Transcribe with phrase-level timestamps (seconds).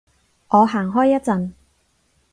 [0.47, 1.51] 我行開一陣